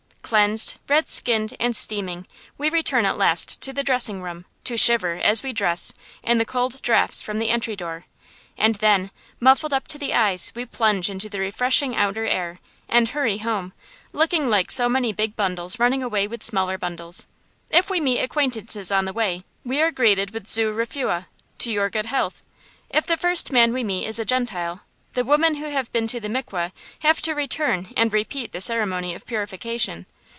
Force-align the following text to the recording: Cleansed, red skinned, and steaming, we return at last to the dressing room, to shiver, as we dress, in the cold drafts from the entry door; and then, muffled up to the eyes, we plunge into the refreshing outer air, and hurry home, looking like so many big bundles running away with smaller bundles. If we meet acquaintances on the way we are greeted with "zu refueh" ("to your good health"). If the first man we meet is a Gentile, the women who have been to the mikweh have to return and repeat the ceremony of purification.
Cleansed, 0.23 0.75
red 0.87 1.09
skinned, 1.09 1.57
and 1.59 1.75
steaming, 1.75 2.25
we 2.57 2.69
return 2.69 3.05
at 3.05 3.17
last 3.17 3.59
to 3.63 3.73
the 3.73 3.83
dressing 3.83 4.21
room, 4.21 4.45
to 4.63 4.77
shiver, 4.77 5.15
as 5.15 5.43
we 5.43 5.51
dress, 5.51 5.91
in 6.23 6.37
the 6.37 6.45
cold 6.45 6.81
drafts 6.81 7.21
from 7.21 7.37
the 7.37 7.49
entry 7.49 7.75
door; 7.75 8.05
and 8.57 8.75
then, 8.75 9.11
muffled 9.41 9.73
up 9.73 9.89
to 9.89 9.97
the 9.97 10.13
eyes, 10.13 10.49
we 10.55 10.63
plunge 10.65 11.09
into 11.09 11.27
the 11.27 11.41
refreshing 11.41 11.97
outer 11.97 12.23
air, 12.25 12.59
and 12.87 13.09
hurry 13.09 13.39
home, 13.39 13.73
looking 14.13 14.49
like 14.49 14.71
so 14.71 14.87
many 14.87 15.11
big 15.11 15.35
bundles 15.35 15.79
running 15.79 16.01
away 16.01 16.29
with 16.29 16.43
smaller 16.43 16.77
bundles. 16.77 17.27
If 17.69 17.89
we 17.89 17.99
meet 17.99 18.21
acquaintances 18.21 18.89
on 18.89 19.03
the 19.03 19.11
way 19.11 19.43
we 19.65 19.81
are 19.81 19.91
greeted 19.91 20.31
with 20.31 20.47
"zu 20.47 20.71
refueh" 20.73 21.25
("to 21.59 21.71
your 21.73 21.89
good 21.89 22.05
health"). 22.05 22.41
If 22.89 23.05
the 23.05 23.17
first 23.17 23.51
man 23.51 23.73
we 23.73 23.83
meet 23.83 24.05
is 24.05 24.17
a 24.17 24.23
Gentile, 24.23 24.79
the 25.13 25.25
women 25.25 25.55
who 25.55 25.65
have 25.65 25.91
been 25.91 26.07
to 26.07 26.21
the 26.21 26.29
mikweh 26.29 26.71
have 26.99 27.21
to 27.23 27.33
return 27.35 27.89
and 27.97 28.13
repeat 28.13 28.53
the 28.53 28.61
ceremony 28.61 29.13
of 29.13 29.25
purification. 29.25 30.05